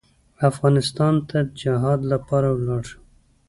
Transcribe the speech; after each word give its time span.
افغانستان 0.49 1.15
ته 1.29 1.37
جهاد 1.61 1.99
لپاره 2.11 2.47
ولاړ 2.57 2.83
شم. 2.89 3.01